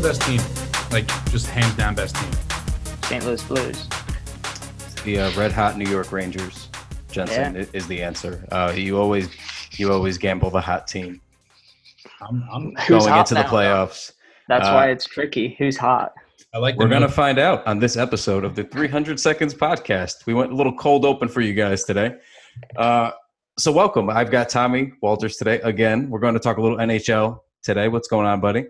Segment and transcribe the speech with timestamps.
[0.00, 0.40] the best team?
[0.92, 2.30] Like, just hands down best team.
[3.04, 3.24] St.
[3.24, 3.88] Louis Blues.
[5.04, 6.68] The uh, red hot New York Rangers,
[7.10, 7.64] Jensen Yeah.
[7.72, 8.46] is the answer.
[8.52, 9.28] Uh, you always
[9.72, 11.20] you always gamble the hot team
[12.20, 13.48] I'm, I'm, Who's going hot into the now?
[13.50, 14.12] playoffs.
[14.48, 15.54] That's Uh, why it's tricky.
[15.58, 16.12] Who's hot?
[16.54, 16.76] I like.
[16.76, 20.26] We're gonna find out on this episode of the 300 Seconds podcast.
[20.26, 22.14] We went a little cold open for you guys today.
[22.76, 23.10] Uh,
[23.58, 24.10] so welcome.
[24.10, 26.08] I've got Tommy Walters today again.
[26.10, 27.88] We're going to talk a little NHL today.
[27.88, 28.66] What's going on, buddy?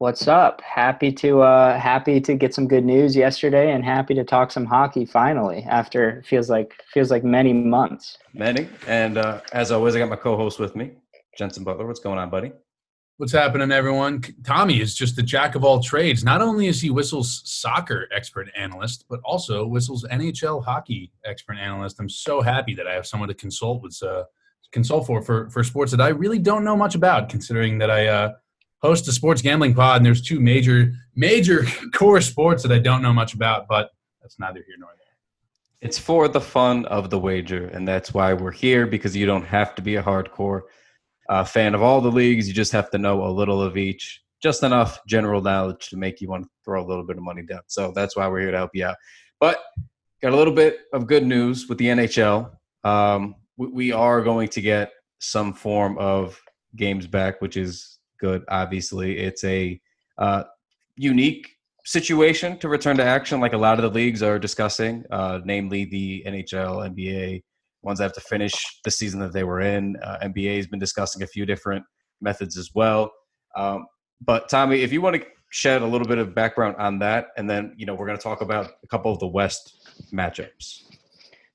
[0.00, 0.60] What's up?
[0.60, 4.64] Happy to uh happy to get some good news yesterday and happy to talk some
[4.64, 8.16] hockey finally after feels like feels like many months.
[8.32, 10.92] Many, and uh, as always, I got my co-host with me,
[11.36, 11.84] Jensen Butler.
[11.84, 12.52] What's going on, buddy?
[13.16, 14.22] What's happening, everyone?
[14.44, 16.22] Tommy is just the jack of all trades.
[16.22, 21.98] Not only is he Whistle's soccer expert analyst, but also Whistle's NHL hockey expert analyst.
[21.98, 24.22] I'm so happy that I have someone to consult with, uh,
[24.70, 27.28] consult for, for for sports that I really don't know much about.
[27.28, 28.34] Considering that I uh,
[28.80, 33.02] host a sports gambling pod, and there's two major major core sports that I don't
[33.02, 33.66] know much about.
[33.68, 33.90] But
[34.22, 35.06] that's neither here nor there.
[35.80, 39.44] It's for the fun of the wager, and that's why we're here because you don't
[39.44, 40.62] have to be a hardcore
[41.28, 42.48] uh, fan of all the leagues.
[42.48, 46.20] You just have to know a little of each, just enough general knowledge to make
[46.20, 47.60] you want to throw a little bit of money down.
[47.66, 48.96] So that's why we're here to help you out.
[49.40, 49.62] But
[50.20, 52.50] got a little bit of good news with the NHL.
[52.84, 56.40] Um, we, we are going to get some form of
[56.76, 58.44] games back, which is good.
[58.48, 59.80] Obviously, it's a
[60.18, 60.44] uh,
[60.96, 61.48] unique
[61.84, 65.86] situation to return to action, like a lot of the leagues are discussing, uh, namely
[65.86, 67.42] the NHL, NBA,
[67.82, 68.52] ones that have to finish
[68.84, 69.96] the season that they were in.
[70.02, 71.84] Uh, NBA has been discussing a few different
[72.20, 73.10] methods as well.
[73.56, 73.86] Um,
[74.20, 77.48] but Tommy, if you want to shed a little bit of background on that, and
[77.48, 80.82] then you know we're going to talk about a couple of the West matchups.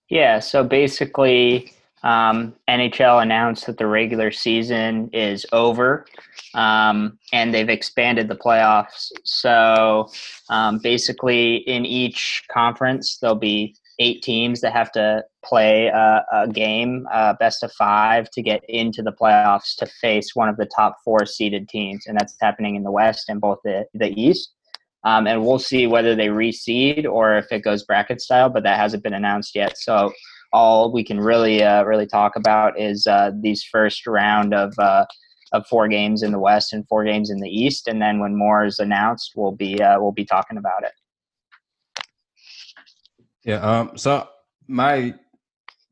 [0.10, 6.06] Yeah, so basically um, NHL announced that the regular season is over
[6.54, 9.12] um, and they've expanded the playoffs.
[9.24, 10.10] So
[10.50, 16.48] um, basically, in each conference, there'll be eight teams that have to play a, a
[16.48, 20.66] game, uh, best of five, to get into the playoffs to face one of the
[20.66, 22.06] top four seeded teams.
[22.08, 24.54] And that's happening in the West and both the, the East.
[25.06, 28.78] Um, and we'll see whether they reseed or if it goes bracket style, but that
[28.78, 29.78] hasn't been announced yet.
[29.78, 30.14] So
[30.54, 35.06] all we can really uh, really talk about is uh, these first round of uh,
[35.52, 38.36] of four games in the West and four games in the East, and then when
[38.36, 40.94] more is announced, we'll be uh, we'll be talking about it.
[43.44, 43.58] Yeah.
[43.58, 44.30] Um, so
[44.68, 45.16] my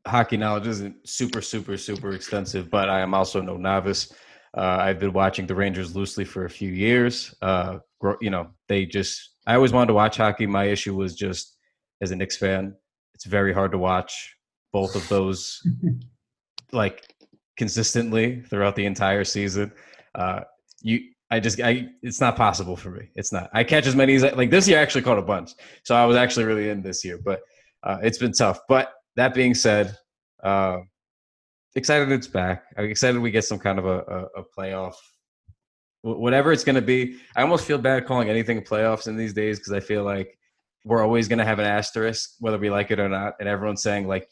[0.06, 4.12] hockey knowledge isn't super, super, super extensive, but I am also no novice.
[4.56, 7.34] Uh, I've been watching the Rangers loosely for a few years.
[7.40, 7.78] Uh,
[8.20, 10.46] you know, they just, I always wanted to watch hockey.
[10.46, 11.56] My issue was just
[12.00, 12.74] as a Knicks fan,
[13.14, 14.34] it's very hard to watch
[14.72, 15.66] both of those
[16.72, 17.14] like
[17.56, 19.72] consistently throughout the entire season.
[20.14, 20.40] Uh,
[20.80, 21.00] you,
[21.30, 23.08] I just, I, it's not possible for me.
[23.14, 23.50] It's not.
[23.54, 24.78] I catch as many as like this year.
[24.78, 25.52] I actually caught a bunch,
[25.82, 27.40] so I was actually really in this year, but
[27.82, 28.60] uh, it's been tough.
[28.68, 29.96] But that being said,
[30.42, 30.80] uh,
[31.74, 32.64] excited it's back.
[32.76, 33.98] I'm excited we get some kind of a,
[34.36, 34.94] a, a playoff,
[36.02, 37.16] wh- whatever it's going to be.
[37.34, 40.36] I almost feel bad calling anything playoffs in these days because I feel like
[40.84, 43.82] we're always going to have an asterisk, whether we like it or not, and everyone's
[43.82, 44.28] saying like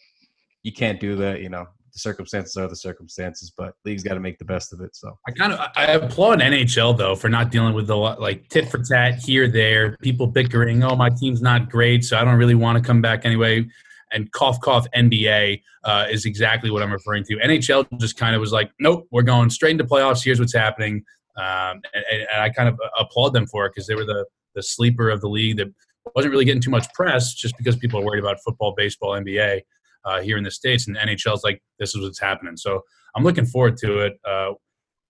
[0.63, 1.41] you can't do that.
[1.41, 4.81] You know, the circumstances are the circumstances, but league's got to make the best of
[4.81, 4.95] it.
[4.95, 8.49] So I kind of I applaud NHL though for not dealing with the lot- like
[8.49, 12.37] tit for tat here there people bickering oh my team's not great so I don't
[12.37, 13.67] really want to come back anyway
[14.13, 18.41] and cough cough NBA uh, is exactly what I'm referring to NHL just kind of
[18.41, 21.05] was like nope we're going straight into playoffs here's what's happening
[21.37, 24.63] um, and, and I kind of applaud them for it because they were the the
[24.63, 25.73] sleeper of the league that
[26.15, 29.63] wasn't really getting too much press just because people are worried about football baseball NBA
[30.05, 32.83] uh, here in the states and the NHL's like this is what's happening so
[33.15, 34.21] I'm looking forward to it.
[34.25, 34.53] Uh,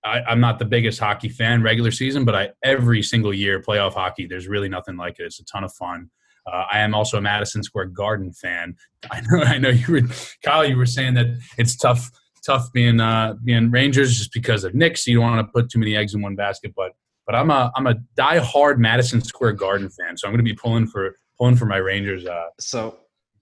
[0.04, 3.94] I, I'm not the biggest hockey fan regular season, but I every single year playoff
[3.94, 4.26] hockey.
[4.26, 5.24] There's really nothing like it.
[5.24, 6.10] It's a ton of fun.
[6.50, 8.74] Uh, I am also a Madison Square Garden fan.
[9.10, 9.42] I know.
[9.42, 10.02] I know you were,
[10.42, 10.64] Kyle.
[10.64, 11.26] You were saying that
[11.58, 12.10] it's tough,
[12.44, 15.06] tough being uh, being Rangers just because of Knicks.
[15.06, 16.72] You don't want to put too many eggs in one basket.
[16.74, 16.92] But
[17.26, 20.56] but I'm a I'm a diehard Madison Square Garden fan, so I'm going to be
[20.56, 22.96] pulling for pulling for my Rangers uh, so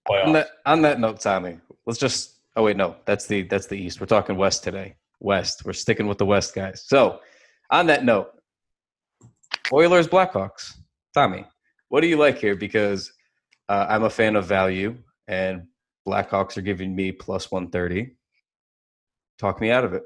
[0.09, 0.27] playoff.
[0.27, 2.35] on that on that note, Tommy, let's just.
[2.57, 4.01] Oh wait, no, that's the that's the East.
[4.01, 4.97] We're talking West today.
[5.21, 5.65] West.
[5.65, 6.85] We're sticking with the West guys.
[6.87, 7.21] So,
[7.71, 8.31] on that note,
[9.73, 10.75] Oilers Blackhawks.
[11.15, 11.45] Tommy,
[11.89, 12.57] what do you like here?
[12.57, 13.13] Because
[13.69, 14.97] uh, I'm a fan of value,
[15.29, 15.65] and
[16.07, 18.17] Blackhawks are giving me plus one thirty.
[19.39, 20.03] Talk me out of it.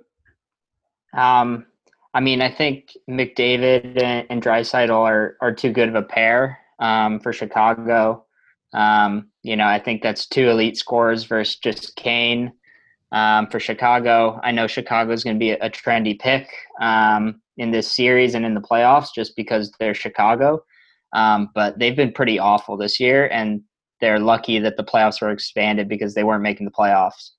[1.14, 1.66] Um,
[2.14, 6.58] I mean, I think McDavid and, and Draisaitl are are too good of a pair
[6.78, 8.26] um, for Chicago.
[8.75, 12.53] Um, you know, I think that's two elite scorers versus just Kane.
[13.11, 16.49] Um, for Chicago, I know Chicago is going to be a, a trendy pick,
[16.81, 20.62] um, in this series and in the playoffs just because they're Chicago.
[21.12, 23.61] Um, but they've been pretty awful this year, and
[24.00, 27.31] they're lucky that the playoffs were expanded because they weren't making the playoffs.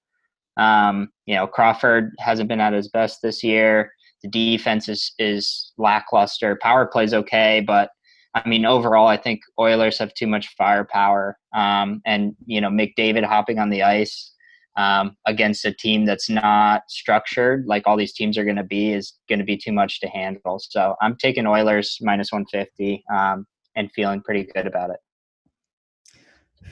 [0.58, 3.92] Um, you know, Crawford hasn't been at his best this year.
[4.22, 6.58] The defense is is lackluster.
[6.62, 7.90] Power plays okay, but
[8.36, 11.38] I mean, overall, I think Oilers have too much firepower.
[11.56, 14.34] Um, and you know, McDavid hopping on the ice
[14.76, 18.94] um, against a team that's not structured, like all these teams are going to be,
[18.94, 20.60] is going to be too much to handle.
[20.60, 23.46] So I'm taking Oilers minus 150 um,
[23.76, 24.98] and feeling pretty good about it.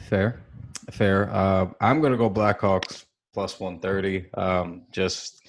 [0.10, 0.42] Fair,
[0.90, 1.30] fair.
[1.32, 4.34] Uh, I'm going to go Blackhawks plus 130.
[4.34, 5.48] Um, just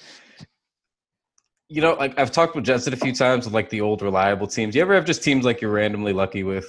[1.72, 4.46] you know, like I've talked with Jensen a few times with like the old reliable
[4.46, 4.74] teams.
[4.74, 6.66] You ever have just teams like you're randomly lucky with?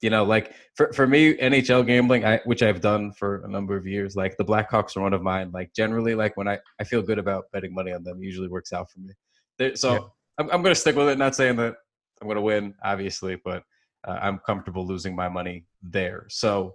[0.00, 3.76] You know, like for, for me, NHL gambling, I, which I've done for a number
[3.76, 5.52] of years, like the Blackhawks are one of mine.
[5.52, 8.72] Like generally, like when I, I feel good about betting money on them, usually works
[8.72, 9.76] out for me.
[9.76, 9.98] So yeah.
[10.38, 11.18] I'm, I'm going to stick with it.
[11.18, 11.76] Not saying that
[12.20, 13.62] I'm going to win, obviously, but
[14.02, 16.26] uh, I'm comfortable losing my money there.
[16.28, 16.74] So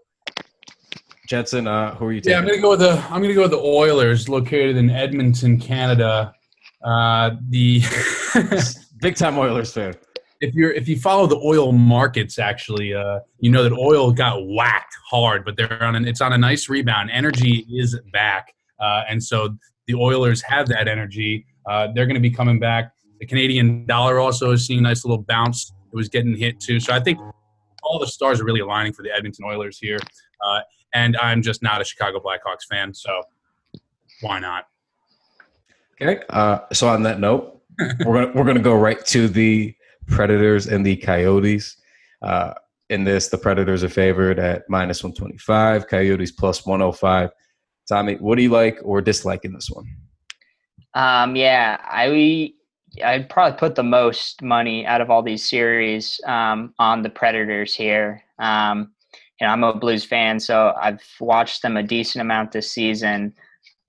[1.27, 2.31] Jensen, uh, who are you taking?
[2.31, 5.59] Yeah, I'm gonna go with the I'm gonna go with the Oilers, located in Edmonton,
[5.59, 6.33] Canada.
[6.87, 7.81] Uh, the
[9.01, 9.93] big time Oilers fan.
[10.39, 14.47] If you're if you follow the oil markets, actually, uh, you know that oil got
[14.47, 17.09] whacked hard, but they're on an, it's on a nice rebound.
[17.11, 19.57] Energy is back, uh, and so
[19.87, 21.45] the Oilers have that energy.
[21.65, 22.93] Uh, they're going to be coming back.
[23.19, 25.73] The Canadian dollar also is seeing a nice little bounce.
[25.91, 27.19] It was getting hit too, so I think
[27.83, 29.99] all the stars are really aligning for the Edmonton Oilers here.
[30.41, 30.59] Uh,
[30.93, 33.23] and I'm just not a Chicago Blackhawks fan, so
[34.21, 34.67] why not?
[36.01, 36.21] Okay.
[36.29, 37.61] Uh, so on that note,
[38.05, 39.73] we're gonna we're gonna go right to the
[40.07, 41.77] Predators and the Coyotes.
[42.21, 42.53] Uh,
[42.89, 46.93] in this, the Predators are favored at minus one twenty five, Coyotes plus one hundred
[46.93, 47.29] five.
[47.87, 49.85] Tommy, what do you like or dislike in this one?
[50.93, 52.53] Um, yeah, I
[53.03, 57.75] I'd probably put the most money out of all these series um, on the Predators
[57.75, 58.23] here.
[58.39, 58.91] Um,
[59.39, 63.33] you know, I'm a Blues fan, so I've watched them a decent amount this season.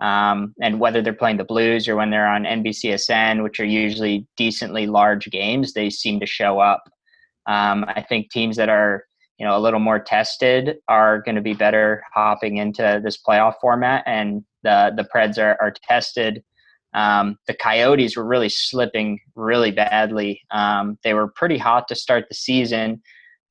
[0.01, 4.27] Um, and whether they're playing the Blues or when they're on NBCSN, which are usually
[4.37, 6.85] decently large games, they seem to show up.
[7.47, 9.05] Um, I think teams that are
[9.39, 13.55] you know a little more tested are going to be better hopping into this playoff
[13.61, 16.43] format, and the the Preds are, are tested.
[16.95, 20.41] Um, the Coyotes were really slipping really badly.
[20.51, 23.03] Um, they were pretty hot to start the season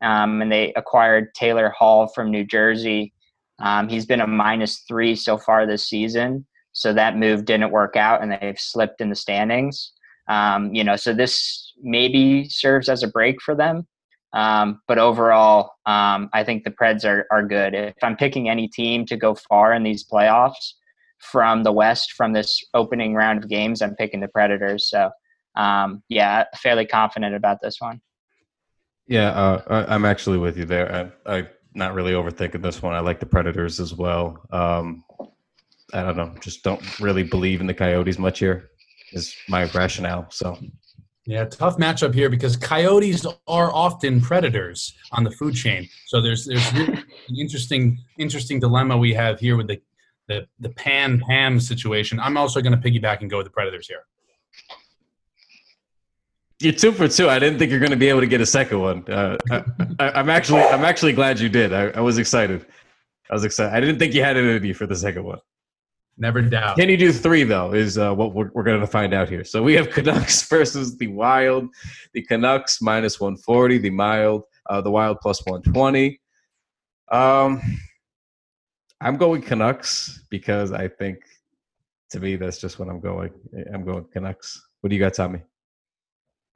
[0.02, 3.14] um, and they acquired Taylor Hall from New Jersey.
[3.60, 7.96] Um, he's been a minus three so far this season, so that move didn't work
[7.96, 9.94] out, and they've slipped in the standings.
[10.28, 13.88] Um, you know, so this maybe serves as a break for them.
[14.34, 17.74] Um, but overall, um, I think the Preds are, are good.
[17.74, 20.74] If I'm picking any team to go far in these playoffs
[21.20, 24.90] from the West, from this opening round of games, I'm picking the Predators.
[24.90, 25.10] So,
[25.56, 28.02] um, yeah, fairly confident about this one.
[29.08, 31.12] Yeah, uh, I, am actually with you there.
[31.26, 31.48] I, am
[31.78, 32.94] not really overthinking this one.
[32.94, 34.42] I like the Predators as well.
[34.52, 35.04] Um,
[35.94, 38.70] I don't know, just don't really believe in the Coyotes much here.
[39.14, 40.28] Is my rationale.
[40.32, 40.58] So,
[41.26, 45.88] yeah, tough matchup here because Coyotes are often predators on the food chain.
[46.08, 46.94] So there's there's really
[47.30, 49.82] an interesting interesting dilemma we have here with the
[50.28, 52.20] the the pan situation.
[52.20, 54.04] I'm also going to piggyback and go with the Predators here.
[56.60, 57.30] You're two for two.
[57.30, 59.08] I didn't think you're going to be able to get a second one.
[59.08, 59.38] Uh,
[60.00, 61.72] I, am actually, I'm actually glad you did.
[61.72, 62.66] I, I, was excited.
[63.30, 63.76] I was excited.
[63.76, 65.40] I didn't think you had it in you for the second one.
[66.18, 66.78] Never doubt.
[66.78, 67.74] Can you do three though?
[67.74, 69.44] Is uh, what we're, we're going to find out here.
[69.44, 71.70] So we have Canucks versus the Wild.
[72.14, 73.78] The Canucks minus 140.
[73.78, 76.20] The Mild, uh, the Wild plus 120.
[77.12, 77.62] Um,
[79.00, 81.20] I'm going Canucks because I think,
[82.10, 83.32] to me, that's just what I'm going.
[83.72, 84.60] I'm going Canucks.
[84.82, 85.42] What do you got, Tommy?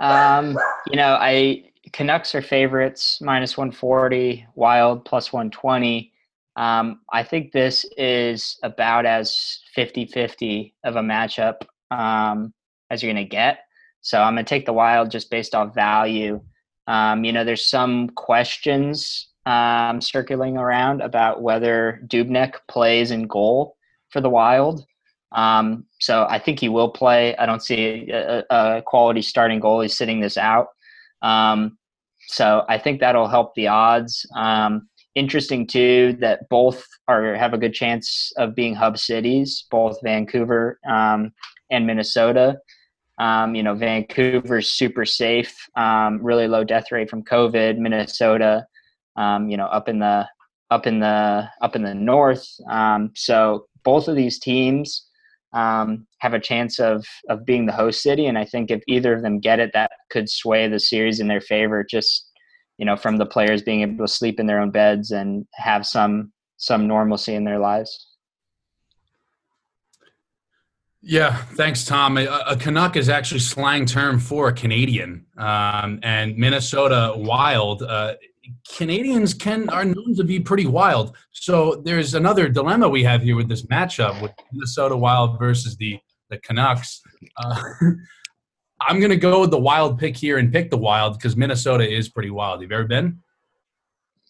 [0.01, 0.57] Um,
[0.89, 6.11] you know, I Canucks are favorites minus 140, Wild plus 120.
[6.55, 12.53] Um, I think this is about as 50 50 of a matchup um,
[12.89, 13.59] as you're going to get.
[14.01, 16.41] So I'm going to take the Wild just based off value.
[16.87, 23.77] Um, you know, there's some questions um, circling around about whether Dubnyk plays in goal
[24.09, 24.85] for the Wild.
[25.31, 27.35] Um, so I think he will play.
[27.37, 30.67] I don't see a, a quality starting goalie sitting this out.
[31.21, 31.77] Um,
[32.27, 34.25] so I think that'll help the odds.
[34.35, 40.01] Um, interesting too that both are have a good chance of being hub cities, both
[40.03, 41.33] Vancouver um,
[41.69, 42.57] and Minnesota.
[43.17, 47.77] Um, you know, Vancouver's super safe, um, really low death rate from COVID.
[47.77, 48.65] Minnesota,
[49.17, 50.27] you know, up in the
[50.71, 52.47] up in the up in the north.
[53.15, 55.07] So both of these teams
[55.53, 58.27] um, have a chance of of being the host city.
[58.27, 61.27] And I think if either of them get it, that could sway the series in
[61.27, 61.83] their favor.
[61.83, 62.31] Just
[62.77, 65.85] you know, from the players being able to sleep in their own beds and have
[65.85, 68.07] some some normalcy in their lives.
[71.03, 72.17] Yeah, thanks, Tom.
[72.17, 77.81] A, a, Canuck is actually slang term for a Canadian, um, and Minnesota Wild.
[77.81, 78.13] Uh,
[78.69, 81.15] Canadians can are known to be pretty wild.
[81.31, 85.99] So there's another dilemma we have here with this matchup with Minnesota Wild versus the
[86.29, 87.01] the Canucks.
[87.37, 87.61] Uh,
[88.81, 91.87] I'm going to go with the Wild pick here and pick the Wild because Minnesota
[91.87, 92.61] is pretty wild.
[92.61, 93.21] Have you ever been?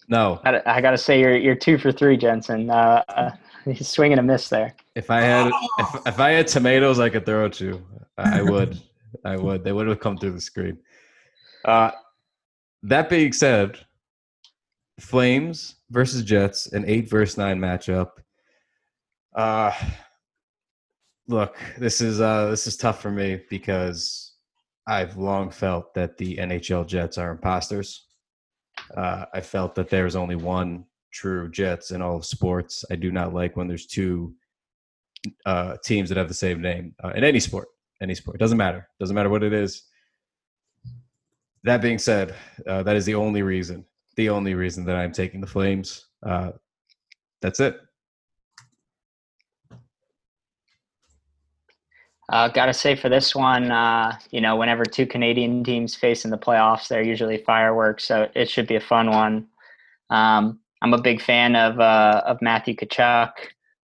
[0.09, 0.41] No.
[0.43, 2.69] I, I got to say you're you're two for three, Jensen.
[2.69, 3.31] Uh, uh,
[3.65, 4.75] he's swinging a miss there.
[4.95, 7.85] If I had if, if I had tomatoes, I could throw to you.
[8.17, 8.79] I would.
[9.25, 9.63] I would.
[9.63, 10.77] They would have come through the screen.
[11.65, 11.91] Uh,
[12.83, 13.77] that being said,
[15.01, 18.11] Flames versus Jets, an eight versus nine matchup.
[19.35, 19.71] Uh,
[21.27, 24.33] look, this is uh, this is tough for me because
[24.87, 28.07] I've long felt that the NHL Jets are imposters.
[28.95, 32.85] Uh, I felt that there's only one true Jets in all of sports.
[32.89, 34.33] I do not like when there's two
[35.45, 37.67] uh, teams that have the same name uh, in any sport.
[38.01, 38.87] Any sport doesn't matter.
[38.99, 39.83] Doesn't matter what it is.
[41.63, 42.33] That being said,
[42.65, 43.85] uh, that is the only reason.
[44.21, 46.05] The only reason that I'm taking the Flames.
[46.21, 46.51] Uh,
[47.41, 47.81] that's it.
[52.31, 56.29] Uh, gotta say for this one, uh, you know, whenever two Canadian teams face in
[56.29, 59.47] the playoffs, they're usually fireworks, so it should be a fun one.
[60.11, 63.31] Um, I'm a big fan of uh, of Matthew Tkachuk,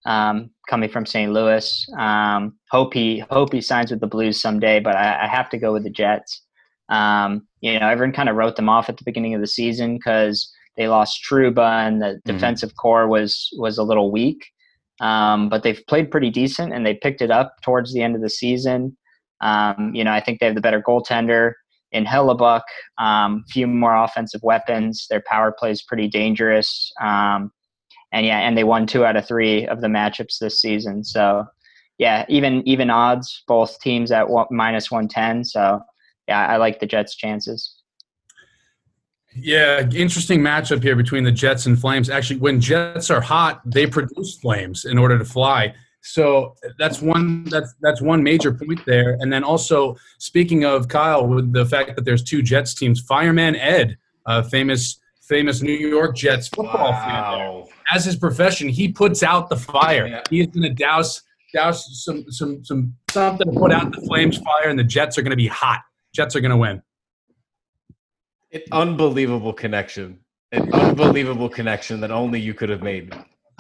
[0.06, 1.34] um, coming from St.
[1.34, 1.90] Louis.
[1.98, 5.58] Um, hope he hope he signs with the Blues someday, but I, I have to
[5.58, 6.44] go with the Jets.
[6.90, 9.96] Um, you know, everyone kind of wrote them off at the beginning of the season
[9.96, 12.32] because they lost Trouba and the mm-hmm.
[12.32, 14.46] defensive core was was a little weak.
[15.00, 18.22] Um, but they've played pretty decent and they picked it up towards the end of
[18.22, 18.98] the season.
[19.42, 21.54] Um, you know, I think they have the better goaltender
[21.92, 22.64] in Hellebuyck.
[22.98, 25.06] Um, few more offensive weapons.
[25.10, 26.92] Their power play is pretty dangerous.
[27.02, 27.52] Um,
[28.12, 31.04] and yeah, and they won two out of three of the matchups this season.
[31.04, 31.46] So
[31.98, 35.44] yeah, even even odds, both teams at one, minus one ten.
[35.44, 35.82] So
[36.28, 37.76] yeah, I like the Jets' chances.
[39.36, 42.10] Yeah, interesting matchup here between the Jets and Flames.
[42.10, 45.76] Actually, when Jets are hot, they produce flames in order to fly.
[46.02, 49.18] So that's one that's that's one major point there.
[49.20, 53.56] And then also speaking of Kyle, with the fact that there's two Jets teams, Fireman
[53.56, 57.66] Ed, uh, famous famous New York Jets football wow.
[57.66, 60.08] fan, as his profession, he puts out the fire.
[60.08, 60.22] Yeah.
[60.30, 61.22] He is going to douse
[61.54, 65.22] douse some some some something to put out the flames fire, and the Jets are
[65.22, 65.82] going to be hot.
[66.14, 66.82] Jets are going to win.
[68.52, 70.20] An unbelievable connection.
[70.52, 73.14] An unbelievable connection that only you could have made.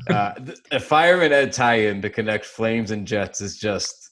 [0.10, 0.34] Uh,
[0.72, 4.12] a fireman Ed tie-in to connect Flames and Jets is just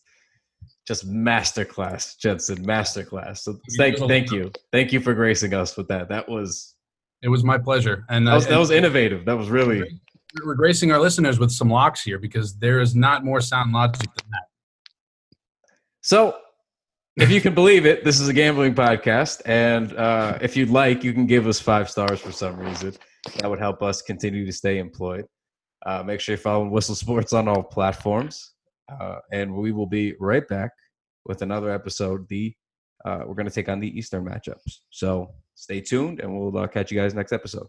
[0.87, 3.39] just masterclass, Jensen, masterclass.
[3.39, 6.09] So thank, thank you, thank you for gracing us with that.
[6.09, 6.75] That was
[7.23, 9.25] it was my pleasure, and that was, that was innovative.
[9.25, 9.99] That was really
[10.43, 14.01] we're gracing our listeners with some locks here because there is not more sound logic
[14.01, 14.43] than that.
[16.01, 16.37] So
[17.17, 21.03] if you can believe it, this is a gambling podcast, and uh, if you'd like,
[21.03, 22.93] you can give us five stars for some reason.
[23.37, 25.25] That would help us continue to stay employed.
[25.85, 28.53] Uh, make sure you follow Whistle Sports on all platforms,
[28.91, 30.71] uh, and we will be right back
[31.25, 32.27] with another episode.
[32.27, 32.53] The
[33.05, 36.67] uh, we're going to take on the Eastern matchups, so stay tuned, and we'll uh,
[36.67, 37.67] catch you guys next episode.